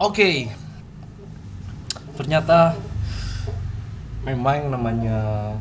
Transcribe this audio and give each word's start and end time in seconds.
Oke. 0.00 0.48
Ternyata 2.16 2.72
memang 4.24 4.72
namanya 4.72 5.52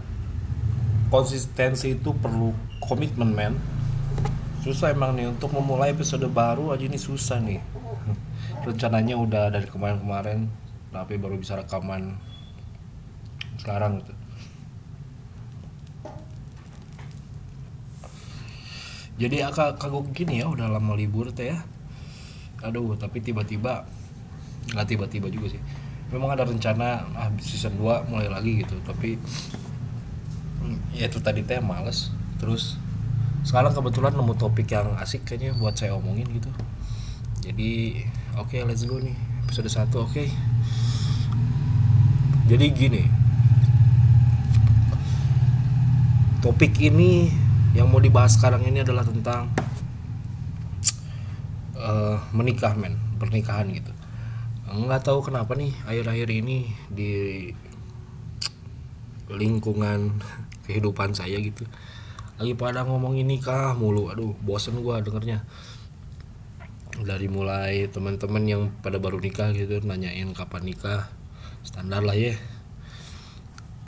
konsistensi 1.11 1.99
itu 1.99 2.15
perlu 2.15 2.55
komitmen 2.79 3.35
men. 3.35 3.59
Susah 4.63 4.95
emang 4.95 5.19
nih 5.19 5.27
untuk 5.27 5.51
memulai 5.51 5.91
episode 5.91 6.23
baru 6.31 6.71
aja 6.71 6.87
ini 6.87 6.95
susah 6.95 7.43
nih. 7.43 7.59
Rencananya 8.63 9.19
udah 9.19 9.51
dari 9.51 9.67
kemarin-kemarin 9.67 10.47
tapi 10.95 11.19
baru 11.19 11.35
bisa 11.35 11.59
rekaman 11.59 12.15
sekarang 13.59 13.99
gitu. 13.99 14.13
Jadi 19.19 19.43
agak 19.43 19.83
kagok 19.83 20.15
gini 20.15 20.39
ya 20.39 20.47
udah 20.47 20.71
lama 20.71 20.95
libur 20.95 21.27
teh 21.35 21.51
ya. 21.51 21.59
Aduh, 22.63 22.95
tapi 22.95 23.19
tiba-tiba 23.19 23.83
nggak 24.73 24.87
tiba-tiba 24.89 25.27
juga 25.29 25.57
sih. 25.57 25.61
Memang 26.09 26.33
ada 26.33 26.45
rencana 26.45 27.05
ah 27.13 27.29
season 27.37 27.77
2 27.77 28.09
mulai 28.09 28.29
lagi 28.29 28.65
gitu, 28.65 28.75
tapi 28.81 29.21
ya 30.93 31.05
itu 31.05 31.19
tadi 31.21 31.45
teh 31.45 31.61
males. 31.61 32.09
Terus 32.41 32.77
sekarang 33.45 33.71
kebetulan 33.71 34.13
nemu 34.13 34.33
topik 34.35 34.67
yang 34.69 34.93
asik 34.99 35.23
kayaknya 35.25 35.55
buat 35.55 35.77
saya 35.77 35.95
omongin 35.95 36.27
gitu. 36.33 36.49
Jadi 37.45 38.03
oke 38.35 38.57
let's 38.65 38.83
go 38.83 38.97
nih 38.99 39.15
episode 39.45 39.69
1 39.69 39.89
oke. 39.95 40.25
Jadi 42.49 42.65
gini. 42.73 43.03
Topik 46.39 46.79
ini 46.79 47.29
yang 47.75 47.91
mau 47.91 47.99
dibahas 47.99 48.39
sekarang 48.39 48.63
ini 48.65 48.81
adalah 48.81 49.03
tentang 49.05 49.51
eh, 51.77 52.17
menikah 52.33 52.73
men 52.73 52.95
pernikahan 53.19 53.67
gitu 53.69 53.91
nggak 54.69 55.01
tahu 55.01 55.25
kenapa 55.25 55.57
nih 55.57 55.73
akhir-akhir 55.89 56.29
ini 56.29 56.69
di 56.93 57.11
lingkungan 59.29 60.21
kehidupan 60.69 61.17
saya 61.17 61.41
gitu. 61.41 61.65
Lagi 62.37 62.53
pada 62.55 62.85
ngomongin 62.85 63.27
nikah 63.27 63.73
mulu 63.73 64.13
aduh 64.13 64.37
bosen 64.45 64.77
gua 64.85 65.01
dengernya. 65.01 65.41
Dari 66.99 67.31
mulai 67.31 67.87
teman-teman 67.87 68.43
yang 68.43 68.61
pada 68.83 68.99
baru 68.99 69.17
nikah 69.17 69.55
gitu 69.55 69.79
nanyain 69.81 70.29
kapan 70.35 70.69
nikah 70.69 71.09
standar 71.65 72.05
lah 72.05 72.17
ya. 72.17 72.35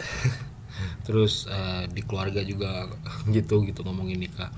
Terus 1.06 1.46
eh, 1.46 1.86
di 1.92 2.02
keluarga 2.02 2.42
juga 2.42 2.90
gitu 3.36 3.62
gitu 3.68 3.86
ngomongin 3.86 4.18
nikah. 4.18 4.50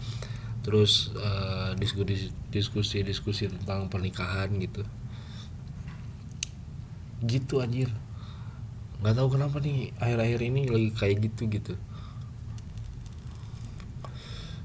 Terus 0.64 1.12
eh, 1.18 1.76
diskusi 1.76 2.32
diskusi 2.48 3.04
diskusi 3.04 3.52
tentang 3.52 3.92
pernikahan 3.92 4.48
gitu 4.62 4.88
gitu 7.28 7.64
anjir. 7.64 7.90
Nggak 9.04 9.16
tahu 9.20 9.28
kenapa 9.36 9.58
nih 9.60 9.92
akhir-akhir 10.00 10.40
ini 10.48 10.62
lagi 10.72 10.90
kayak 10.96 11.18
gitu 11.28 11.44
gitu. 11.52 11.74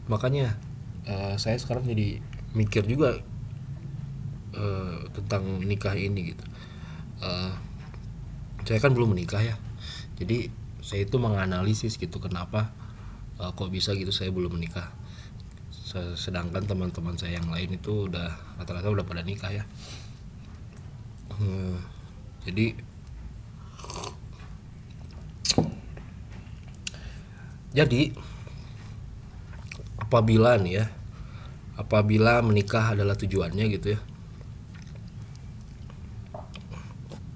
Makanya 0.08 0.56
eh, 1.04 1.34
saya 1.36 1.56
sekarang 1.60 1.84
jadi 1.84 2.22
mikir 2.56 2.86
juga 2.88 3.20
eh, 4.56 4.98
tentang 5.14 5.44
nikah 5.64 5.94
ini 5.96 6.32
gitu. 6.34 6.44
Eh, 7.22 7.52
saya 8.68 8.78
kan 8.82 8.92
belum 8.92 9.16
menikah 9.16 9.40
ya. 9.40 9.56
Jadi 10.18 10.50
saya 10.80 11.04
itu 11.04 11.16
menganalisis 11.20 11.98
gitu 12.00 12.18
kenapa 12.22 12.72
eh, 13.40 13.50
kok 13.52 13.70
bisa 13.72 13.92
gitu 13.98 14.10
saya 14.14 14.30
belum 14.32 14.56
menikah. 14.56 14.88
Se- 15.72 16.16
sedangkan 16.20 16.68
teman-teman 16.68 17.16
saya 17.16 17.40
yang 17.40 17.48
lain 17.48 17.80
itu 17.80 18.12
udah 18.12 18.28
rata-rata 18.60 18.92
udah 18.92 19.06
pada 19.08 19.24
nikah 19.24 19.48
ya 19.48 19.64
jadi 22.48 22.66
jadi 27.76 28.16
apabila 30.00 30.56
nih 30.56 30.80
ya 30.80 30.86
apabila 31.78 32.40
menikah 32.42 32.96
adalah 32.96 33.14
tujuannya 33.14 33.64
gitu 33.76 33.94
ya. 33.94 34.00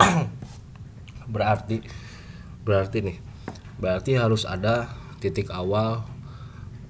Berarti 1.33 1.84
berarti 2.62 3.03
nih 3.03 3.19
berarti 3.83 4.15
harus 4.15 4.47
ada 4.47 4.87
titik 5.19 5.51
awal 5.51 6.06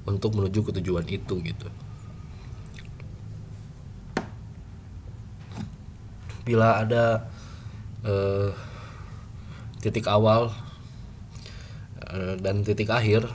untuk 0.04 0.36
menuju 0.36 0.68
ke 0.68 0.72
tujuan 0.80 1.08
itu 1.08 1.40
gitu. 1.40 1.68
Bila 6.44 6.84
ada 6.84 7.31
eh, 8.06 8.50
titik 9.82 10.06
awal 10.06 10.54
eh, 12.02 12.34
dan 12.38 12.62
titik 12.62 12.90
akhir 12.90 13.26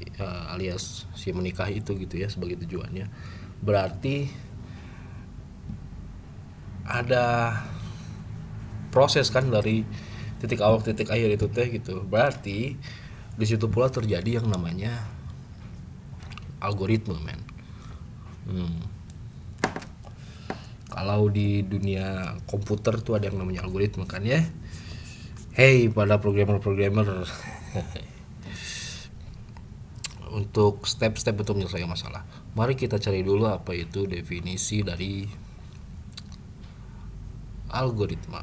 ya, 0.00 0.54
alias 0.56 1.04
si 1.16 1.32
menikah 1.32 1.68
itu 1.68 1.96
gitu 1.96 2.16
ya 2.16 2.28
sebagai 2.32 2.60
tujuannya. 2.64 3.08
Berarti 3.60 4.28
ada 6.90 7.54
proses 8.90 9.30
kan 9.30 9.46
dari 9.46 9.86
titik 10.42 10.58
awal 10.64 10.82
titik 10.82 11.12
akhir 11.12 11.36
itu 11.36 11.46
teh 11.52 11.68
gitu. 11.70 12.02
Berarti 12.02 12.74
di 13.36 13.46
situ 13.46 13.70
pula 13.70 13.88
terjadi 13.88 14.42
yang 14.42 14.50
namanya 14.50 15.06
algoritma 16.60 17.16
men. 17.20 17.40
Hmm. 18.50 18.89
Kalau 20.90 21.30
di 21.30 21.62
dunia 21.62 22.34
komputer 22.50 22.98
tuh 22.98 23.14
ada 23.14 23.30
yang 23.30 23.38
namanya 23.38 23.62
algoritma 23.62 24.04
kan 24.10 24.26
ya. 24.26 24.42
Hey 25.54 25.86
pada 25.86 26.18
programmer-programmer. 26.18 27.06
Untuk 30.30 30.86
step-step 30.86 31.42
untuk 31.42 31.58
menyelesaikan 31.58 31.90
masalah. 31.90 32.22
Mari 32.54 32.78
kita 32.78 33.02
cari 33.02 33.26
dulu 33.26 33.50
apa 33.50 33.74
itu 33.74 34.06
definisi 34.06 34.78
dari 34.86 35.26
algoritma. 37.70 38.42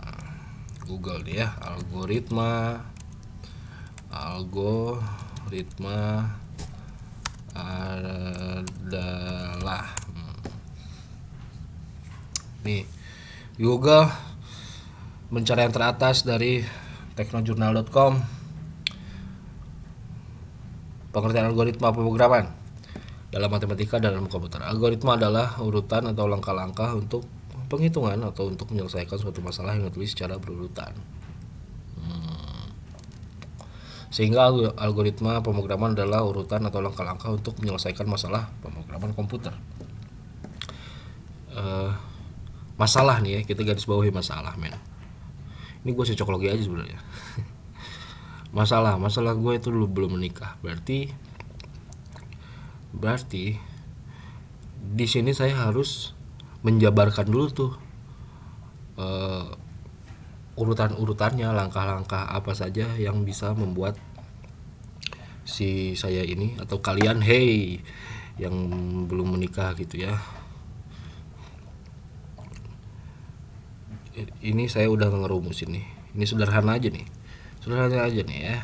Google 0.84 1.24
ya 1.31 1.56
algoritma. 1.64 2.75
Algoritma 4.12 6.00
adalah 7.56 8.47
nih 12.67 12.83
Google 13.55 14.11
pencarian 15.31 15.72
teratas 15.72 16.28
dari 16.28 16.61
teknojournal.com 17.16 18.19
pengertian 21.16 21.50
algoritma 21.50 21.89
pemrograman 21.95 22.45
dalam 23.31 23.50
matematika 23.51 23.97
dan 23.97 24.16
dalam 24.16 24.29
komputer. 24.29 24.63
Algoritma 24.63 25.17
adalah 25.17 25.57
urutan 25.59 26.07
atau 26.11 26.29
langkah-langkah 26.29 26.95
untuk 26.95 27.25
penghitungan 27.67 28.23
atau 28.23 28.47
untuk 28.47 28.72
menyelesaikan 28.72 29.19
suatu 29.19 29.44
masalah 29.44 29.75
yang 29.75 29.91
ditulis 29.91 30.16
secara 30.16 30.39
berurutan. 30.39 30.95
Hmm. 31.97 32.69
sehingga 34.07 34.47
alg- 34.47 34.72
algoritma 34.79 35.44
pemrograman 35.44 35.91
adalah 35.91 36.23
urutan 36.23 36.63
atau 36.63 36.79
langkah-langkah 36.79 37.28
untuk 37.35 37.59
menyelesaikan 37.59 38.07
masalah 38.07 38.47
pemrograman 38.63 39.11
komputer. 39.11 39.51
Eh, 41.51 41.91
masalah 42.77 43.19
nih 43.19 43.41
ya 43.41 43.41
kita 43.43 43.65
garis 43.65 43.89
bawahi 43.89 44.13
masalah 44.13 44.53
men. 44.55 44.77
Ini 45.83 45.91
gue 45.93 46.05
cocokologi 46.13 46.47
aja 46.49 46.63
sebenarnya. 46.63 46.99
Masalah 48.57 48.95
masalah 48.95 49.35
gue 49.35 49.53
itu 49.59 49.69
dulu 49.69 49.85
belum 49.91 50.17
menikah. 50.17 50.55
Berarti 50.63 51.11
berarti 52.95 53.59
di 54.77 55.05
sini 55.05 55.35
saya 55.35 55.67
harus 55.67 56.16
menjabarkan 56.63 57.27
dulu 57.27 57.45
tuh 57.51 57.71
eh, 58.97 59.47
urutan-urutannya 60.57 61.53
langkah-langkah 61.53 62.34
apa 62.34 62.52
saja 62.57 62.97
yang 62.97 63.22
bisa 63.22 63.53
membuat 63.53 63.99
si 65.47 65.93
saya 65.93 66.25
ini 66.25 66.57
atau 66.59 66.81
kalian 66.81 67.23
hey 67.23 67.79
yang 68.41 68.53
belum 69.07 69.37
menikah 69.37 69.78
gitu 69.78 70.03
ya 70.09 70.17
ini 74.41 74.66
saya 74.66 74.90
udah 74.90 75.14
ngerumus 75.14 75.61
ini 75.61 75.97
ini 76.17 76.25
sederhana 76.25 76.81
aja 76.81 76.90
nih. 76.90 77.05
Sederhana 77.61 78.09
aja 78.09 78.22
nih 78.25 78.40
ya. 78.41 78.58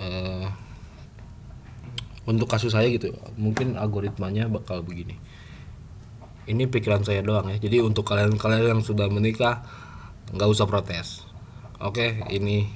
Eh, 0.00 0.46
untuk 2.26 2.50
kasus 2.50 2.74
saya 2.74 2.90
gitu 2.90 3.14
mungkin 3.38 3.78
algoritmanya 3.78 4.50
bakal 4.50 4.82
begini. 4.82 5.14
Ini 6.50 6.66
pikiran 6.66 7.06
saya 7.06 7.22
doang 7.22 7.46
ya. 7.54 7.62
Jadi 7.62 7.78
untuk 7.78 8.02
kalian-kalian 8.10 8.74
yang 8.74 8.82
sudah 8.82 9.06
menikah 9.06 9.62
nggak 10.34 10.50
usah 10.50 10.66
protes. 10.66 11.22
Oke 11.78 12.26
ini 12.26 12.66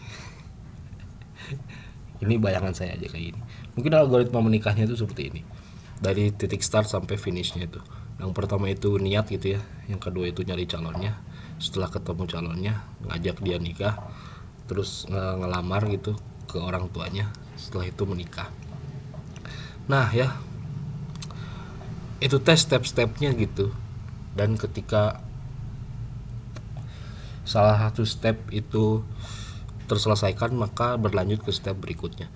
ini 2.22 2.34
bayangan 2.38 2.70
saya 2.70 2.94
aja 2.94 3.10
kayak 3.10 3.34
gini. 3.34 3.40
Mungkin 3.74 3.90
algoritma 3.98 4.38
menikahnya 4.38 4.86
itu 4.86 4.94
seperti 4.94 5.34
ini. 5.34 5.42
Dari 5.98 6.30
titik 6.30 6.62
start 6.62 6.86
sampai 6.86 7.18
finishnya 7.18 7.66
itu 7.66 7.82
yang 8.22 8.30
pertama 8.30 8.70
itu 8.70 8.96
niat 8.98 9.26
gitu 9.30 9.58
ya. 9.58 9.60
Yang 9.90 10.10
kedua 10.10 10.24
itu 10.30 10.46
nyari 10.46 10.64
calonnya. 10.68 11.18
Setelah 11.58 11.90
ketemu 11.90 12.22
calonnya 12.30 12.74
ngajak 13.06 13.36
dia 13.42 13.58
nikah. 13.58 13.94
Terus 14.70 15.06
nge- 15.10 15.36
ngelamar 15.42 15.86
gitu 15.90 16.14
ke 16.46 16.58
orang 16.62 16.88
tuanya. 16.90 17.30
Setelah 17.58 17.90
itu 17.90 18.02
menikah. 18.06 18.48
Nah 19.90 20.08
ya. 20.14 20.38
Itu 22.22 22.40
tes 22.40 22.64
step-stepnya 22.64 23.34
gitu. 23.34 23.74
Dan 24.34 24.56
ketika 24.58 25.20
salah 27.44 27.76
satu 27.76 28.08
step 28.08 28.40
itu 28.50 29.04
terselesaikan 29.84 30.56
maka 30.56 30.96
berlanjut 30.96 31.44
ke 31.44 31.52
step 31.52 31.76
berikutnya 31.76 32.32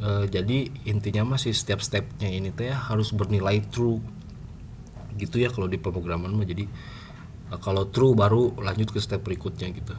Eh, 0.00 0.24
jadi 0.32 0.72
intinya 0.88 1.36
masih 1.36 1.52
setiap 1.52 1.84
stepnya 1.84 2.32
ini 2.32 2.48
teh 2.48 2.72
harus 2.72 3.12
bernilai 3.12 3.60
true. 3.68 4.00
Gitu 5.20 5.44
ya 5.44 5.52
kalau 5.52 5.68
di 5.68 5.76
pemrograman 5.76 6.32
mah. 6.32 6.48
Jadi 6.48 6.64
eh, 7.52 7.58
kalau 7.60 7.84
true 7.92 8.16
baru 8.16 8.56
lanjut 8.56 8.96
ke 8.96 9.00
step 9.00 9.20
berikutnya 9.20 9.68
gitu. 9.76 9.92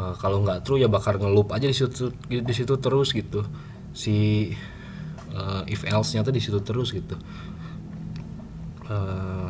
Eh, 0.00 0.14
kalau 0.16 0.40
nggak 0.40 0.64
true 0.64 0.80
ya 0.80 0.88
bakal 0.88 1.20
ngelup 1.20 1.52
aja 1.52 1.68
di 1.68 1.76
situ 1.76 2.16
di 2.32 2.54
situ 2.56 2.74
terus 2.80 3.12
gitu. 3.12 3.44
Si 3.92 4.48
eh, 5.36 5.62
if 5.68 5.84
else 5.84 6.16
nya 6.16 6.24
tuh 6.24 6.32
di 6.32 6.40
situ 6.40 6.56
terus 6.64 6.96
gitu. 6.96 7.20
Eh, 8.88 9.48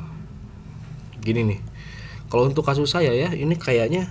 gini 1.23 1.47
nih. 1.47 1.61
Kalau 2.27 2.51
untuk 2.51 2.67
kasus 2.67 2.91
saya 2.91 3.15
ya 3.15 3.31
ini 3.39 3.55
kayaknya 3.55 4.11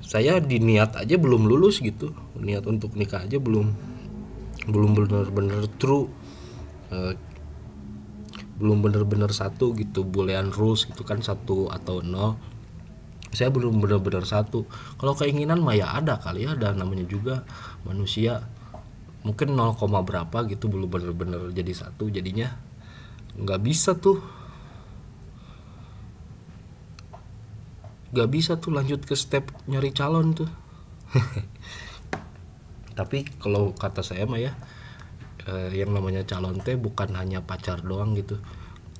saya 0.00 0.40
diniat 0.40 0.96
aja 0.96 1.20
belum 1.20 1.44
lulus 1.44 1.84
gitu. 1.84 2.16
Niat 2.40 2.64
untuk 2.64 2.96
nikah 2.96 3.28
aja 3.28 3.36
belum 3.36 3.89
belum 4.70 4.90
benar-benar 4.94 5.66
true 5.76 6.08
Eh, 6.90 7.14
belum 8.58 8.82
benar-benar 8.82 9.30
satu 9.32 9.72
gitu 9.78 10.02
boolean 10.02 10.50
rules 10.52 10.84
gitu 10.84 11.06
kan 11.06 11.22
satu 11.22 11.70
atau 11.70 12.02
nol. 12.02 12.36
Saya 13.30 13.48
belum 13.54 13.78
benar-benar 13.78 14.26
satu. 14.26 14.66
Kalau 14.98 15.14
keinginan 15.14 15.62
mah 15.62 15.78
ya 15.78 15.94
ada 15.94 16.18
kali 16.18 16.44
ya 16.44 16.58
ada 16.58 16.74
namanya 16.74 17.06
juga 17.06 17.46
manusia. 17.86 18.42
Mungkin 19.22 19.54
0, 19.54 19.78
berapa 20.02 20.38
gitu 20.50 20.66
belum 20.66 20.90
benar-benar 20.90 21.54
jadi 21.54 21.72
satu 21.72 22.10
jadinya 22.10 22.58
nggak 23.38 23.60
bisa 23.62 23.94
tuh. 23.96 24.18
Nggak 28.10 28.28
bisa 28.34 28.58
tuh 28.58 28.74
lanjut 28.74 29.06
ke 29.06 29.14
step 29.14 29.54
nyari 29.70 29.94
calon 29.94 30.34
tuh 30.34 30.50
tapi 32.94 33.22
kalau 33.38 33.72
kata 33.72 34.02
saya 34.02 34.26
mah 34.26 34.40
ya 34.42 34.52
eh, 35.46 35.70
yang 35.72 35.94
namanya 35.94 36.26
calon 36.26 36.60
teh 36.60 36.76
bukan 36.76 37.14
hanya 37.16 37.40
pacar 37.44 37.80
doang 37.80 38.14
gitu. 38.18 38.38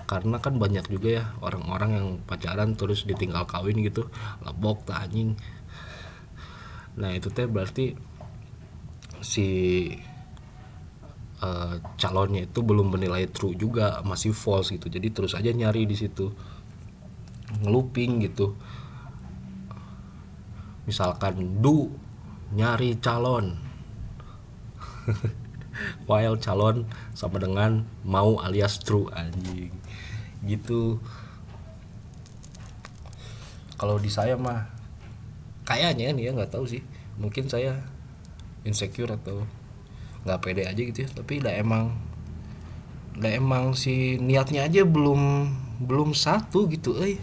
Karena 0.09 0.43
kan 0.43 0.59
banyak 0.59 0.91
juga 0.91 1.23
ya 1.23 1.25
orang-orang 1.39 1.91
yang 1.95 2.09
pacaran 2.27 2.75
terus 2.75 3.07
ditinggal 3.07 3.47
kawin 3.47 3.79
gitu. 3.83 4.11
Lebok 4.43 4.89
tak 4.89 5.07
anjing. 5.11 5.39
Nah 6.99 7.15
itu 7.15 7.31
teh 7.31 7.47
berarti 7.47 7.95
si 9.23 9.49
eh, 11.41 11.75
calonnya 12.01 12.49
itu 12.49 12.61
belum 12.65 12.91
bernilai 12.91 13.31
true 13.31 13.55
juga 13.55 14.03
masih 14.03 14.35
false 14.35 14.75
gitu. 14.75 14.91
Jadi 14.91 15.09
terus 15.15 15.37
aja 15.39 15.51
nyari 15.53 15.87
di 15.87 15.95
situ. 15.95 16.33
Ngeluping 17.63 18.23
gitu. 18.27 18.55
Misalkan 20.87 21.63
du 21.63 21.91
nyari 22.51 22.99
calon 22.99 23.70
while 26.09 26.37
calon 26.37 26.87
sama 27.17 27.41
dengan 27.41 27.87
mau 28.05 28.39
alias 28.43 28.81
true 28.83 29.09
anjing. 29.13 29.73
Gitu. 30.45 30.99
Kalau 33.81 33.97
di 33.97 34.13
saya 34.13 34.37
mah 34.37 34.69
kayaknya 35.65 36.13
nih 36.13 36.25
ya 36.29 36.31
nggak 36.37 36.53
tahu 36.53 36.69
sih. 36.69 36.83
Mungkin 37.21 37.49
saya 37.49 37.81
insecure 38.65 39.13
atau 39.13 39.45
nggak 40.29 40.41
pede 40.41 40.69
aja 40.69 40.81
gitu 40.81 41.07
ya. 41.07 41.09
Tapi 41.11 41.41
udah 41.41 41.55
emang 41.57 41.97
udah 43.21 43.33
emang 43.37 43.77
si 43.77 44.17
niatnya 44.17 44.65
aja 44.65 44.85
belum 44.85 45.53
belum 45.81 46.13
satu 46.13 46.69
gitu 46.69 46.97
eh. 47.01 47.21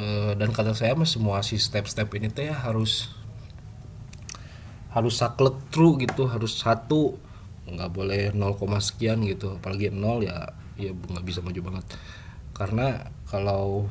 Eh, 0.00 0.32
dan 0.38 0.54
kata 0.54 0.72
saya 0.72 0.96
mah 0.96 1.08
semua 1.08 1.44
si 1.44 1.60
step-step 1.60 2.08
ini 2.16 2.32
teh 2.32 2.48
harus 2.48 3.19
harus 4.90 5.14
saklek 5.18 5.56
true 5.70 5.98
gitu 6.02 6.26
harus 6.26 6.58
satu 6.58 7.14
nggak 7.70 7.90
boleh 7.94 8.22
0, 8.34 8.58
sekian 8.82 9.22
gitu. 9.22 9.58
Apalagi 9.58 9.94
0 9.94 10.26
ya 10.26 10.50
ya 10.74 10.90
nggak 10.90 11.24
bisa 11.26 11.40
maju 11.42 11.60
banget. 11.70 11.84
Karena 12.54 13.06
kalau 13.30 13.86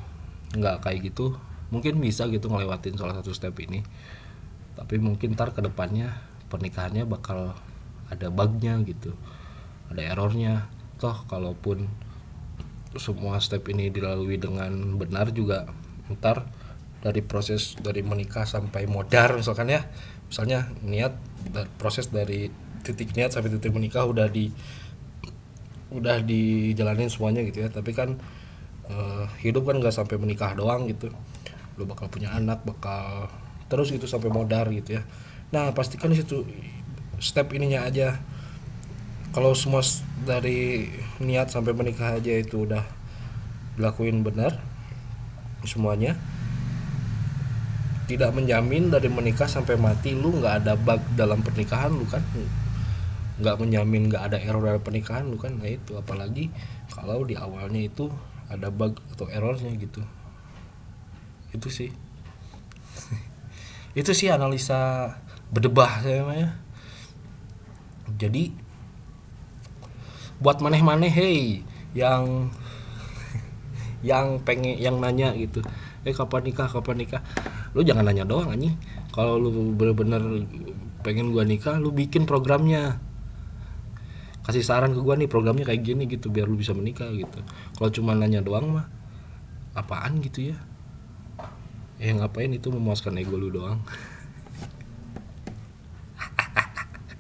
nggak 0.56 0.84
kayak 0.84 1.14
gitu 1.14 1.38
mungkin 1.70 2.02
bisa 2.02 2.26
gitu 2.28 2.50
ngelewatin 2.50 3.00
salah 3.00 3.16
satu 3.16 3.32
step 3.32 3.56
ini. 3.64 3.82
Tapi 4.76 5.00
mungkin 5.00 5.36
ntar 5.36 5.56
ke 5.56 5.64
depannya 5.64 6.20
pernikahannya 6.52 7.06
bakal 7.08 7.56
ada 8.10 8.28
bugnya 8.28 8.80
gitu 8.84 9.16
ada 9.88 10.02
errornya. 10.04 10.68
Toh 11.00 11.16
kalaupun 11.32 11.88
semua 12.98 13.38
step 13.40 13.70
ini 13.70 13.94
dilalui 13.94 14.36
dengan 14.36 14.98
benar 14.98 15.30
juga 15.32 15.70
ntar 16.10 16.50
dari 17.00 17.24
proses 17.24 17.80
dari 17.80 18.04
menikah 18.04 18.44
sampai 18.44 18.86
modar 18.86 19.40
misalkan 19.40 19.72
ya. 19.72 19.88
Misalnya 20.30 20.70
niat 20.86 21.16
proses 21.80 22.12
dari 22.12 22.52
titik 22.84 23.16
niat 23.16 23.34
sampai 23.34 23.50
titik 23.50 23.72
menikah 23.72 24.06
udah 24.06 24.28
di 24.30 24.52
udah 25.90 26.22
dijalanin 26.22 27.10
semuanya 27.10 27.42
gitu 27.48 27.64
ya. 27.66 27.70
Tapi 27.72 27.92
kan 27.96 28.20
eh, 28.92 29.26
hidup 29.42 29.68
kan 29.68 29.80
nggak 29.80 29.96
sampai 29.96 30.20
menikah 30.20 30.54
doang 30.54 30.92
gitu. 30.92 31.12
Lu 31.80 31.88
bakal 31.88 32.12
punya 32.12 32.36
anak 32.36 32.62
bakal 32.68 33.32
terus 33.72 33.90
gitu 33.94 34.06
sampai 34.06 34.30
modar 34.30 34.68
gitu 34.70 35.00
ya. 35.00 35.04
Nah 35.56 35.72
pastikan 35.72 36.12
situ 36.12 36.44
step 37.24 37.56
ininya 37.56 37.88
aja. 37.88 38.20
Kalau 39.30 39.54
semua 39.54 39.86
dari 40.26 40.90
niat 41.22 41.54
sampai 41.54 41.78
menikah 41.78 42.18
aja 42.18 42.34
itu 42.34 42.66
udah 42.66 42.82
dilakuin 43.78 44.26
benar 44.26 44.60
semuanya 45.64 46.20
tidak 48.10 48.34
menjamin 48.34 48.90
dari 48.90 49.06
menikah 49.06 49.46
sampai 49.46 49.78
mati 49.78 50.18
lu 50.18 50.42
nggak 50.42 50.66
ada 50.66 50.74
bug 50.74 50.98
dalam 51.14 51.46
pernikahan 51.46 51.94
lu 51.94 52.10
kan? 52.10 52.26
Nggak 53.38 53.56
menjamin 53.62 54.10
nggak 54.10 54.24
ada 54.34 54.38
error 54.42 54.66
dalam 54.66 54.82
pernikahan 54.82 55.30
lu 55.30 55.38
kan? 55.38 55.54
Nah 55.62 55.70
itu. 55.70 55.94
Apalagi 55.94 56.50
kalau 56.90 57.22
di 57.22 57.38
awalnya 57.38 57.86
itu 57.86 58.10
ada 58.50 58.74
bug 58.74 58.98
atau 59.14 59.30
errornya 59.30 59.70
gitu. 59.78 60.02
Itu 61.54 61.70
sih. 61.70 61.94
Itu 63.94 64.18
sih 64.18 64.34
analisa 64.34 65.14
berdebah 65.54 66.02
saya 66.06 66.22
mah 66.26 66.38
ya 66.38 66.50
jadi 68.18 68.54
buat 70.38 70.62
maneh-maneh 70.64 71.10
hey 71.12 71.62
yang 71.94 72.54
yang 74.06 74.40
pengen 74.48 74.80
yang 74.80 74.98
nanya 74.98 75.36
gitu. 75.36 75.60
Eh 76.08 76.16
kapan 76.16 76.48
nikah? 76.48 76.72
Kapan 76.72 77.04
nikah 77.04 77.22
lu 77.74 77.86
jangan 77.86 78.06
nanya 78.06 78.26
doang 78.26 78.50
anjing. 78.50 78.76
Kalau 79.14 79.38
lu 79.38 79.50
bener-bener 79.76 80.46
pengen 81.06 81.32
gua 81.34 81.46
nikah 81.46 81.78
lu 81.78 81.94
bikin 81.94 82.26
programnya. 82.26 82.98
Kasih 84.46 84.66
saran 84.66 84.98
ke 84.98 85.02
gua 85.06 85.14
nih 85.20 85.30
programnya 85.30 85.66
kayak 85.68 85.86
gini 85.86 86.10
gitu 86.10 86.34
biar 86.34 86.50
lu 86.50 86.58
bisa 86.58 86.74
menikah 86.74 87.10
gitu. 87.14 87.40
Kalau 87.78 87.90
cuma 87.94 88.18
nanya 88.18 88.42
doang 88.42 88.74
mah 88.74 88.88
apaan 89.78 90.22
gitu 90.26 90.54
ya? 90.54 90.58
Ya 92.00 92.16
ngapain 92.16 92.50
itu 92.56 92.72
memuaskan 92.72 93.20
ego 93.20 93.36
lu 93.36 93.52
doang? 93.52 93.84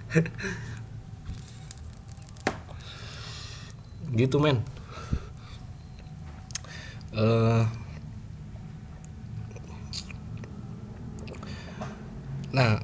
Gitu 4.09 4.41
men. 4.41 4.65
Eh 7.13 7.61
nah 12.49 12.81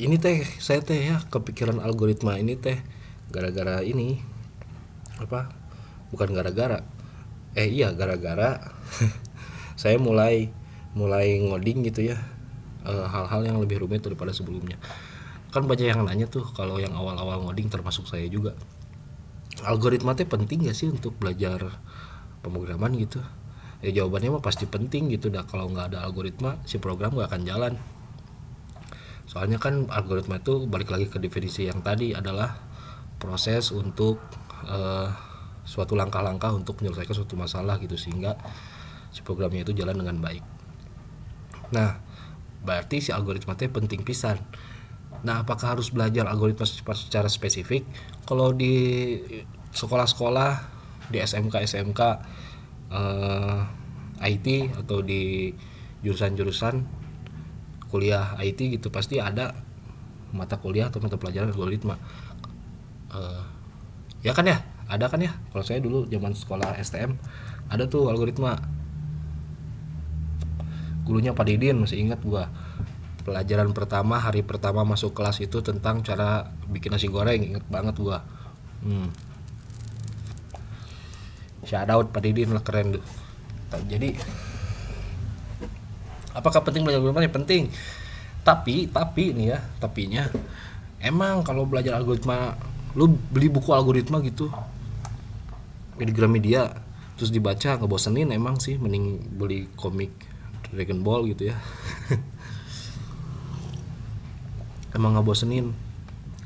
ini 0.00 0.16
teh 0.16 0.44
saya 0.60 0.80
teh 0.80 0.96
ya 0.96 1.20
kepikiran 1.28 1.80
algoritma 1.80 2.36
ini 2.36 2.56
teh 2.56 2.80
gara-gara 3.28 3.84
ini 3.84 4.20
apa 5.20 5.52
bukan 6.10 6.32
gara-gara 6.32 6.80
eh 7.54 7.68
iya 7.68 7.92
gara-gara 7.92 8.72
saya 9.80 9.96
mulai 9.96 10.50
mulai 10.94 11.38
ngoding 11.38 11.86
gitu 11.86 12.10
ya 12.10 12.18
eh, 12.86 13.06
hal-hal 13.06 13.46
yang 13.46 13.58
lebih 13.62 13.82
rumit 13.82 14.02
daripada 14.02 14.34
sebelumnya. 14.34 14.80
Kan 15.50 15.66
banyak 15.66 15.86
yang 15.90 16.06
nanya 16.06 16.30
tuh 16.30 16.46
kalau 16.54 16.78
yang 16.78 16.94
awal-awal 16.94 17.42
ngoding 17.46 17.70
termasuk 17.70 18.06
saya 18.06 18.26
juga. 18.30 18.54
Algoritma 19.66 20.14
teh 20.14 20.24
penting 20.24 20.66
gak 20.66 20.78
sih 20.78 20.88
untuk 20.88 21.18
belajar 21.18 21.82
pemrograman 22.40 22.94
gitu? 22.96 23.20
Ya 23.80 24.02
jawabannya 24.02 24.38
mah 24.38 24.44
pasti 24.44 24.68
penting 24.68 25.08
gitu 25.12 25.32
dah 25.32 25.44
kalau 25.48 25.68
nggak 25.72 25.94
ada 25.94 26.04
algoritma 26.04 26.60
si 26.68 26.76
program 26.76 27.16
nggak 27.16 27.32
akan 27.32 27.42
jalan 27.48 27.72
soalnya 29.30 29.62
kan 29.62 29.86
algoritma 29.86 30.42
itu 30.42 30.66
balik 30.66 30.90
lagi 30.90 31.06
ke 31.06 31.22
definisi 31.22 31.70
yang 31.70 31.86
tadi 31.86 32.10
adalah 32.10 32.50
proses 33.22 33.70
untuk 33.70 34.18
eh, 34.66 35.06
suatu 35.62 35.94
langkah-langkah 35.94 36.50
untuk 36.50 36.82
menyelesaikan 36.82 37.14
suatu 37.14 37.38
masalah 37.38 37.78
gitu 37.78 37.94
sehingga 37.94 38.34
si 39.14 39.22
programnya 39.22 39.62
itu 39.62 39.70
jalan 39.70 40.02
dengan 40.02 40.18
baik. 40.18 40.42
Nah 41.70 42.02
berarti 42.66 42.98
si 42.98 43.14
algoritma 43.14 43.54
itu 43.54 43.70
penting 43.70 44.02
pisan. 44.02 44.42
Nah 45.22 45.46
apakah 45.46 45.78
harus 45.78 45.94
belajar 45.94 46.26
algoritma 46.26 46.66
secara 46.66 47.30
spesifik? 47.30 47.86
Kalau 48.26 48.50
di 48.50 49.14
sekolah-sekolah 49.70 50.50
di 51.14 51.22
SMK 51.22 51.54
SMK 51.70 52.00
eh, 52.90 53.60
IT 54.26 54.74
atau 54.74 55.06
di 55.06 55.54
jurusan-jurusan 56.02 56.99
kuliah 57.90 58.38
IT 58.38 58.62
gitu 58.80 58.88
pasti 58.94 59.18
ada 59.18 59.52
mata 60.30 60.56
kuliah 60.56 60.88
atau 60.88 61.02
mata 61.02 61.18
pelajaran 61.18 61.50
algoritma. 61.50 61.98
Uh, 63.10 63.42
ya 64.22 64.30
kan 64.30 64.46
ya? 64.46 64.62
Ada 64.86 65.10
kan 65.10 65.22
ya? 65.22 65.34
Kalau 65.50 65.62
saya 65.66 65.82
dulu 65.82 66.06
zaman 66.06 66.34
sekolah 66.34 66.78
STM 66.78 67.18
ada 67.70 67.86
tuh 67.86 68.10
algoritma. 68.10 68.58
Gurunya 71.06 71.34
Pak 71.34 71.46
Didin 71.46 71.78
masih 71.78 71.98
ingat 71.98 72.22
gua. 72.22 72.50
Pelajaran 73.26 73.74
pertama 73.74 74.18
hari 74.18 74.46
pertama 74.46 74.86
masuk 74.86 75.14
kelas 75.14 75.42
itu 75.42 75.58
tentang 75.60 76.02
cara 76.06 76.54
bikin 76.70 76.94
nasi 76.94 77.10
goreng 77.10 77.42
inget 77.42 77.66
banget 77.66 77.98
gua. 77.98 78.22
Hmm. 78.80 79.12
shout 81.60 81.86
out 81.92 82.10
Pak 82.10 82.22
Didin 82.24 82.54
lah 82.54 82.62
keren. 82.62 82.96
Tuh 82.96 83.02
jadi 83.86 84.16
apakah 86.34 86.62
penting 86.62 86.82
belajar 86.86 87.00
algoritma? 87.02 87.26
Ya 87.26 87.32
penting. 87.32 87.62
Tapi 88.40 88.88
tapi 88.88 89.22
ini 89.36 89.52
ya 89.52 89.60
tapinya 89.78 90.24
emang 91.00 91.44
kalau 91.44 91.68
belajar 91.68 91.96
algoritma 91.96 92.56
lu 92.96 93.12
beli 93.30 93.52
buku 93.52 93.70
algoritma 93.70 94.18
gitu 94.24 94.50
di 96.00 96.12
Gramedia 96.16 96.72
terus 97.20 97.28
dibaca 97.28 97.76
ngebosenin 97.76 98.32
emang 98.32 98.56
sih 98.56 98.80
mending 98.80 99.20
beli 99.36 99.68
komik 99.76 100.10
Dragon 100.72 101.04
Ball 101.04 101.28
gitu 101.28 101.52
ya. 101.52 101.56
Emang 104.96 105.14
ngebosenin 105.14 105.70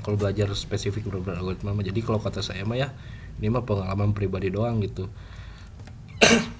kalau 0.05 0.21
belajar 0.21 0.53
spesifik 0.53 1.09
benar 1.09 1.41
algoritma 1.41 1.73
jadi 1.81 1.97
kalau 2.05 2.21
kata 2.21 2.45
saya 2.45 2.61
mah 2.69 2.76
ya 2.76 2.93
ini 3.41 3.49
mah 3.49 3.64
pengalaman 3.64 4.12
pribadi 4.12 4.53
doang 4.53 4.85
gitu 4.85 5.09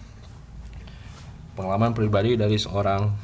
pengalaman 1.55 1.95
pribadi 1.95 2.35
dari 2.35 2.59
seorang 2.59 3.15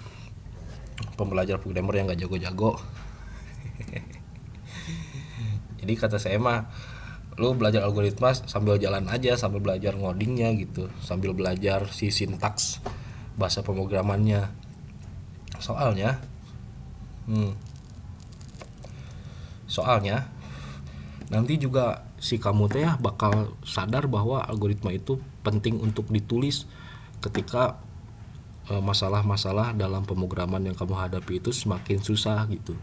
pembelajar 1.18 1.60
programmer 1.60 1.94
yang 1.99 2.10
gak 2.10 2.20
jago-jago. 2.26 2.78
Jadi 5.82 5.92
kata 5.99 6.16
saya 6.16 6.38
mah 6.38 6.70
lu 7.40 7.56
belajar 7.56 7.87
algoritma 7.87 8.37
sambil 8.37 8.76
jalan 8.76 9.08
aja 9.08 9.32
sambil 9.32 9.64
belajar 9.64 9.96
ngodingnya 9.96 10.52
gitu 10.60 10.92
sambil 11.00 11.32
belajar 11.32 11.88
si 11.88 12.12
sintaks 12.12 12.84
bahasa 13.40 13.64
pemrogramannya. 13.64 14.52
Soalnya 15.56 16.20
hmm, 17.28 17.56
soalnya 19.64 20.28
nanti 21.32 21.56
juga 21.56 22.04
si 22.20 22.37
kamu 22.37 22.68
teh 22.68 22.84
bakal 23.00 23.56
sadar 23.64 24.04
bahwa 24.10 24.44
algoritma 24.44 24.92
itu 24.92 25.16
penting 25.40 25.80
untuk 25.80 26.12
ditulis 26.12 26.68
ketika 27.25 27.80
masalah-masalah 28.79 29.75
dalam 29.75 30.07
pemrograman 30.07 30.62
yang 30.62 30.79
kamu 30.79 30.95
hadapi 30.95 31.43
itu 31.43 31.50
semakin 31.50 31.99
susah 31.99 32.47
gitu 32.47 32.79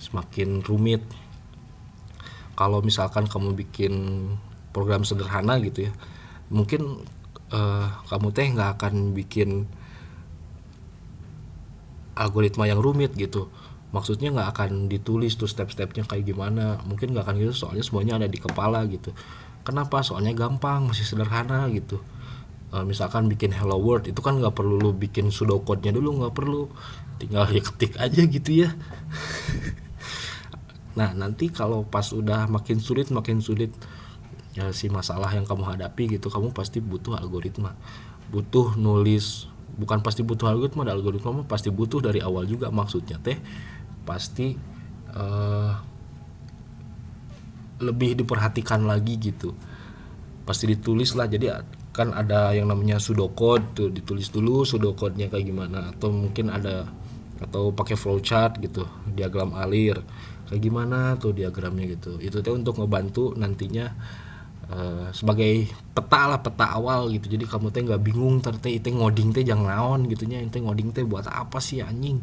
semakin 0.00 0.64
rumit. 0.64 1.04
Kalau 2.56 2.84
misalkan 2.84 3.24
kamu 3.24 3.56
bikin 3.56 3.92
program 4.76 5.00
sederhana 5.04 5.56
gitu 5.64 5.88
ya 5.88 5.92
mungkin 6.52 7.06
uh, 7.54 7.88
kamu 8.10 8.28
teh 8.36 8.46
nggak 8.52 8.70
akan 8.76 9.16
bikin 9.16 9.64
algoritma 12.18 12.68
yang 12.68 12.84
rumit 12.84 13.16
gitu. 13.16 13.48
Maksudnya 13.90 14.30
nggak 14.30 14.48
akan 14.54 14.70
ditulis 14.92 15.34
tuh 15.40 15.48
step-stepnya 15.48 16.04
kayak 16.04 16.28
gimana. 16.28 16.78
Mungkin 16.84 17.16
nggak 17.16 17.24
akan 17.26 17.36
gitu 17.40 17.54
soalnya 17.54 17.82
semuanya 17.86 18.20
ada 18.20 18.28
di 18.28 18.36
kepala 18.36 18.84
gitu. 18.86 19.16
Kenapa? 19.64 20.04
Soalnya 20.04 20.36
gampang 20.36 20.90
masih 20.90 21.06
sederhana 21.06 21.64
gitu 21.72 22.02
uh, 22.70 22.84
misalkan 22.86 23.26
bikin 23.26 23.50
hello 23.54 23.78
world 23.78 24.06
itu 24.06 24.18
kan 24.22 24.38
nggak 24.38 24.54
perlu 24.54 24.78
lu 24.78 24.90
bikin 24.94 25.30
pseudocode-nya 25.30 25.94
dulu 25.94 26.24
nggak 26.24 26.34
perlu. 26.34 26.70
Tinggal 27.20 27.52
ya 27.52 27.60
ketik 27.60 28.00
aja 28.00 28.20
gitu 28.24 28.50
ya. 28.66 28.70
Nah 30.90 31.14
nanti 31.14 31.48
kalau 31.54 31.86
pas 31.86 32.04
udah 32.10 32.50
makin 32.50 32.82
sulit 32.82 33.14
makin 33.14 33.38
sulit 33.38 33.70
ya 34.58 34.74
si 34.74 34.90
masalah 34.90 35.30
yang 35.30 35.46
kamu 35.46 35.62
hadapi 35.62 36.18
gitu 36.18 36.26
kamu 36.26 36.50
pasti 36.50 36.82
butuh 36.82 37.14
algoritma. 37.14 37.78
Butuh 38.34 38.74
nulis 38.74 39.46
bukan 39.78 40.02
pasti 40.02 40.26
butuh 40.26 40.50
algoritma 40.50 40.82
algoritma 40.90 41.40
mah 41.40 41.46
pasti 41.46 41.70
butuh 41.70 42.02
dari 42.02 42.18
awal 42.18 42.42
juga. 42.44 42.74
Maksudnya 42.74 43.22
teh 43.22 43.38
pasti 44.02 44.58
uh, 45.14 45.72
lebih 47.80 48.18
diperhatikan 48.18 48.82
lagi 48.82 49.14
gitu. 49.16 49.54
Pasti 50.42 50.66
ditulis 50.74 51.14
lah 51.14 51.30
jadi 51.30 51.54
kan 51.90 52.14
ada 52.14 52.54
yang 52.54 52.70
namanya 52.70 53.02
pseudocode 53.02 53.74
tuh 53.74 53.88
ditulis 53.90 54.30
dulu 54.30 54.62
pseudocode-nya 54.62 55.26
kayak 55.26 55.46
gimana. 55.46 55.90
Atau 55.90 56.14
mungkin 56.14 56.50
ada 56.54 56.86
atau 57.40 57.72
pakai 57.72 57.96
flowchart 57.98 58.62
gitu 58.62 58.86
diagram 59.10 59.56
alir. 59.58 59.98
Kayak 60.46 60.60
gimana 60.62 61.18
tuh 61.18 61.34
diagramnya 61.34 61.98
gitu. 61.98 62.18
Itu 62.22 62.42
teh 62.42 62.54
untuk 62.54 62.78
ngebantu 62.78 63.34
nantinya 63.34 63.90
uh, 64.70 65.10
sebagai 65.10 65.66
peta 65.90 66.30
lah 66.30 66.40
peta 66.42 66.78
awal 66.78 67.10
gitu. 67.10 67.26
Jadi 67.26 67.44
kamu 67.46 67.74
teh 67.74 67.82
nggak 67.82 68.02
bingung 68.02 68.38
terte 68.38 68.70
itu 68.70 68.90
ngoding 68.94 69.34
teh 69.34 69.42
jangan 69.42 69.74
naon 69.74 70.00
gitunya 70.06 70.38
itu 70.42 70.62
ngoding 70.62 70.94
teh 70.94 71.02
buat 71.02 71.26
apa 71.26 71.58
sih 71.58 71.82
anjing? 71.82 72.22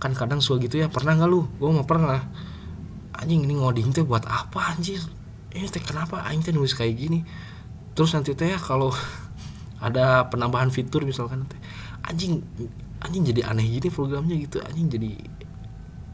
Kan 0.00 0.16
kadang 0.16 0.40
suka 0.40 0.64
gitu 0.64 0.80
ya. 0.80 0.88
Pernah 0.88 1.20
nggak 1.20 1.30
lu? 1.30 1.44
Gue 1.60 1.68
mau 1.68 1.84
pernah. 1.84 2.20
Anjing 3.12 3.44
ini 3.44 3.60
ngoding 3.60 3.92
teh 3.92 4.04
buat 4.04 4.24
apa 4.24 4.72
anjir? 4.72 5.04
Ini 5.52 5.68
teh 5.68 5.84
kenapa 5.84 6.24
anjing 6.24 6.48
teh 6.48 6.54
nulis 6.56 6.72
kayak 6.72 6.96
gini 6.96 7.20
terus 7.92 8.12
nanti 8.16 8.32
teh 8.32 8.52
kalau 8.60 8.92
ada 9.86 10.30
penambahan 10.30 10.70
fitur 10.70 11.02
misalkan 11.02 11.44
teh 11.48 11.58
anjing 12.06 12.42
anjing 13.02 13.22
jadi 13.26 13.50
aneh 13.50 13.66
gini 13.66 13.88
programnya 13.90 14.38
gitu 14.38 14.62
anjing 14.62 14.86
jadi 14.90 15.10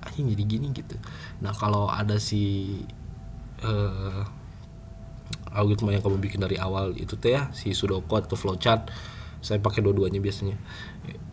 anjing 0.09 0.27
jadi 0.33 0.45
gini 0.49 0.67
gitu. 0.73 0.97
Nah 1.45 1.53
kalau 1.53 1.93
ada 1.93 2.17
si 2.17 2.73
uh, 3.63 4.25
algoritma 5.53 5.93
yang 5.93 6.03
kamu 6.05 6.19
bikin 6.23 6.41
dari 6.41 6.57
awal 6.57 6.97
itu 6.97 7.15
teh 7.21 7.37
ya 7.37 7.53
si 7.53 7.77
pseudocode 7.77 8.31
atau 8.31 8.39
flowchart 8.39 8.89
saya 9.45 9.61
pakai 9.63 9.85
dua-duanya 9.85 10.19
biasanya. 10.19 10.57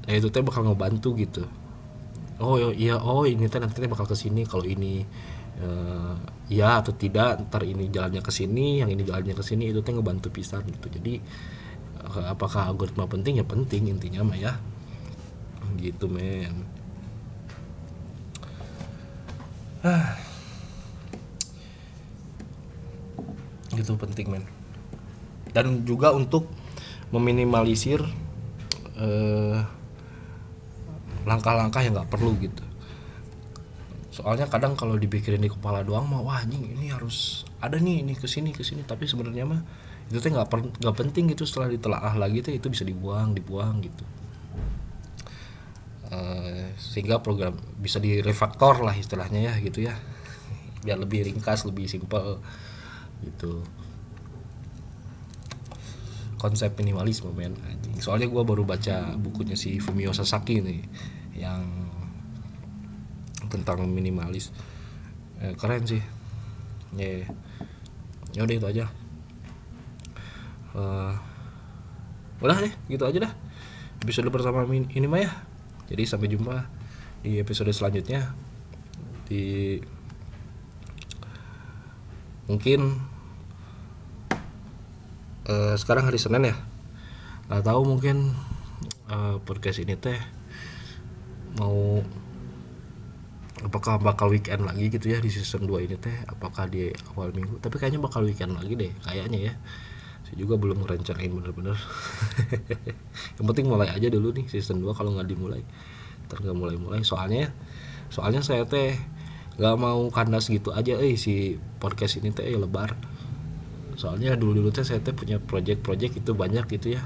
Nah 0.05 0.13
itu 0.13 0.27
teh 0.29 0.43
bakal 0.43 0.67
ngebantu 0.67 1.15
gitu. 1.17 1.43
Oh 2.37 2.59
iya 2.75 2.99
oh 2.99 3.23
ini 3.23 3.47
teh 3.47 3.63
nanti 3.63 3.79
bakal 3.87 4.05
ke 4.05 4.15
sini 4.17 4.43
kalau 4.43 4.67
ini 4.67 5.07
uh, 5.61 6.15
ya 6.51 6.81
atau 6.83 6.91
tidak 6.91 7.47
ntar 7.47 7.63
ini 7.63 7.87
jalannya 7.87 8.21
ke 8.21 8.31
sini 8.33 8.81
yang 8.83 8.89
ini 8.91 9.05
jalannya 9.05 9.35
ke 9.37 9.43
sini 9.45 9.71
itu 9.71 9.79
teh 9.85 9.93
ngebantu 9.93 10.33
pisan 10.33 10.65
gitu. 10.67 10.87
Jadi 10.89 11.21
uh, 12.01 12.33
apakah 12.33 12.67
algoritma 12.71 13.07
penting? 13.07 13.39
Ya 13.39 13.45
penting 13.45 13.87
intinya 13.87 14.25
mah 14.25 14.37
ya. 14.39 14.57
Gitu 15.79 16.07
men. 16.09 16.65
Ah. 19.85 20.17
gitu 23.69 23.93
penting 24.01 24.33
men. 24.33 24.49
Dan 25.53 25.85
juga 25.85 26.09
untuk 26.09 26.49
meminimalisir 27.13 28.01
langkah 28.97 29.69
langkah-langkah 31.29 31.81
yang 31.85 31.93
nggak 31.93 32.09
perlu 32.09 32.33
gitu 32.41 32.64
soalnya 34.15 34.47
kadang 34.47 34.79
kalau 34.79 34.95
dipikirin 34.95 35.43
di 35.43 35.51
kepala 35.51 35.83
doang 35.83 36.07
mah 36.07 36.23
wah 36.23 36.39
anjing 36.39 36.63
ini 36.71 36.87
harus 36.87 37.43
ada 37.59 37.75
nih 37.75 37.99
ini 37.99 38.15
ke 38.15 38.31
sini 38.31 38.55
ke 38.55 38.63
sini 38.63 38.87
tapi 38.87 39.03
sebenarnya 39.11 39.43
mah 39.43 39.59
itu 40.07 40.23
tuh 40.23 40.31
nggak 40.31 40.47
nggak 40.79 40.95
penting 40.95 41.35
gitu 41.35 41.43
setelah 41.43 41.67
ditelaah 41.67 42.15
lagi 42.15 42.39
tuh 42.39 42.55
itu 42.55 42.71
bisa 42.71 42.87
dibuang 42.87 43.35
dibuang 43.35 43.83
gitu. 43.83 44.05
Uh, 46.05 46.71
sehingga 46.77 47.19
program 47.19 47.57
bisa 47.81 47.97
direfaktor 47.97 48.85
lah 48.85 48.95
istilahnya 48.95 49.51
ya 49.51 49.53
gitu 49.59 49.83
ya. 49.83 49.97
Biar 50.85 51.01
lebih 51.01 51.25
ringkas 51.27 51.67
lebih 51.67 51.89
simpel 51.89 52.39
gitu. 53.25 53.65
Konsep 56.39 56.77
minimalisme 56.77 57.33
men 57.33 57.57
soalnya 57.97 58.29
gue 58.29 58.43
baru 58.45 58.63
baca 58.63 59.17
bukunya 59.17 59.57
si 59.57 59.81
Fumio 59.81 60.13
Sasaki 60.13 60.61
nih 60.61 60.79
yang 61.33 61.84
tentang 63.51 63.85
minimalis. 63.87 64.51
Eh, 65.41 65.53
keren 65.59 65.83
sih. 65.83 66.03
Ya 66.95 67.27
yeah. 68.33 68.43
udah 68.43 68.55
itu 68.55 68.67
aja. 68.67 68.85
Uh, 70.75 71.15
udah 72.43 72.57
deh 72.59 72.73
gitu 72.91 73.03
aja 73.07 73.31
dah. 73.31 73.33
Episode 74.03 74.27
pertama 74.31 74.67
ini 74.67 75.07
mah 75.07 75.23
ya. 75.23 75.31
Jadi 75.87 76.03
sampai 76.03 76.27
jumpa 76.31 76.67
di 77.23 77.39
episode 77.39 77.71
selanjutnya. 77.71 78.35
Di 79.25 79.79
mungkin 82.45 83.01
uh, 85.47 85.75
sekarang 85.79 86.07
hari 86.07 86.19
Senin 86.19 86.51
ya. 86.51 86.55
Tahu 87.45 87.81
mungkin 87.85 88.33
uh, 89.09 89.37
podcast 89.45 89.79
ini 89.79 89.95
teh 89.95 90.17
mau 91.61 92.03
apakah 93.65 93.97
bakal 93.97 94.29
weekend 94.29 94.61
lagi 94.61 94.93
gitu 94.93 95.09
ya 95.09 95.17
di 95.17 95.33
season 95.33 95.65
2 95.65 95.89
ini 95.89 95.97
teh? 95.97 96.13
Apakah 96.29 96.69
di 96.69 96.93
awal 97.09 97.33
minggu? 97.33 97.57
Tapi 97.57 97.81
kayaknya 97.81 97.97
bakal 97.97 98.21
weekend 98.21 98.53
lagi 98.53 98.77
deh 98.77 98.93
kayaknya 99.01 99.49
ya. 99.49 99.53
Saya 100.25 100.37
juga 100.37 100.61
belum 100.61 100.85
ngerencanain 100.85 101.33
bener-bener. 101.33 101.77
Yang 103.41 103.45
penting 103.49 103.65
mulai 103.65 103.89
aja 103.89 104.07
dulu 104.13 104.29
nih 104.37 104.45
season 104.45 104.85
2 104.85 104.93
kalau 104.93 105.17
nggak 105.17 105.25
dimulai. 105.25 105.65
Ntar 106.29 106.45
nggak 106.45 106.57
mulai-mulai. 106.57 107.01
Soalnya 107.01 107.49
soalnya 108.13 108.45
saya 108.45 108.69
teh 108.69 108.93
nggak 109.57 109.75
mau 109.81 110.05
kandas 110.13 110.45
gitu 110.53 110.69
aja 110.69 111.01
eh 111.01 111.17
si 111.17 111.57
podcast 111.81 112.21
ini 112.21 112.29
teh 112.29 112.45
lebar. 112.53 112.93
Soalnya 113.97 114.37
dulu-dulu 114.37 114.69
teh 114.69 114.85
saya 114.85 115.01
teh 115.01 115.17
punya 115.17 115.41
project-project 115.41 116.21
itu 116.21 116.31
banyak 116.37 116.69
gitu 116.69 117.01
ya 117.01 117.03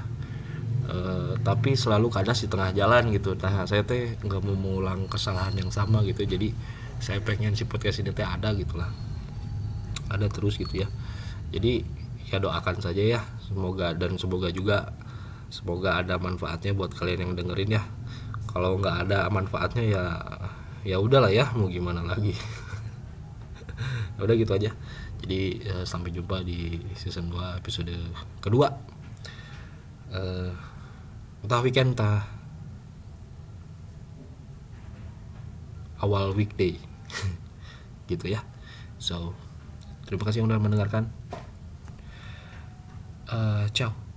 Uh, 0.90 1.38
tapi 1.46 1.78
selalu 1.78 2.10
kandas 2.10 2.42
di 2.42 2.48
tengah 2.50 2.74
jalan 2.74 3.14
gitu. 3.14 3.38
Nah 3.38 3.62
saya 3.62 3.86
teh 3.86 4.18
nggak 4.18 4.42
mau 4.42 4.58
mengulang 4.58 5.06
kesalahan 5.06 5.54
yang 5.54 5.70
sama 5.70 6.02
gitu. 6.02 6.26
Jadi 6.26 6.50
saya 6.98 7.22
pengen 7.22 7.54
si 7.54 7.62
podcast 7.62 8.02
ini 8.02 8.10
teh 8.10 8.26
ada 8.26 8.50
gitulah 8.52 8.90
ada 10.10 10.26
terus 10.26 10.58
gitu 10.58 10.82
ya. 10.82 10.88
Jadi 11.54 11.86
ya 12.34 12.42
doakan 12.42 12.82
saja 12.82 13.02
ya. 13.02 13.20
Semoga 13.46 13.94
dan 13.94 14.18
semoga 14.18 14.50
juga 14.50 14.90
semoga 15.50 16.02
ada 16.02 16.18
manfaatnya 16.18 16.74
buat 16.74 16.90
kalian 16.90 17.30
yang 17.30 17.32
dengerin 17.38 17.78
ya. 17.78 17.82
Kalau 18.50 18.74
nggak 18.82 19.06
ada 19.06 19.30
manfaatnya 19.30 19.84
ya 19.86 20.04
ya 20.82 20.96
udahlah 20.98 21.30
ya. 21.30 21.54
Mau 21.54 21.70
gimana 21.70 22.02
lagi? 22.02 22.34
Ya 24.20 24.28
udah 24.28 24.36
gitu 24.36 24.52
aja. 24.52 24.76
Jadi 25.24 25.64
ya, 25.64 25.80
sampai 25.88 26.12
jumpa 26.12 26.44
di 26.44 26.76
season 26.92 27.32
2 27.32 27.56
episode 27.56 27.88
kedua. 28.44 28.68
Uh, 30.12 30.52
entah 31.40 31.60
weekend 31.64 31.96
entah 31.96 32.26
awal 36.00 36.32
weekday. 36.32 36.80
Gitu 38.10 38.32
ya. 38.32 38.42
So 39.00 39.36
terima 40.08 40.26
kasih 40.26 40.42
yang 40.42 40.48
udah 40.50 40.60
mendengarkan. 40.60 41.12
Uh, 43.30 43.70
ciao 43.70 44.09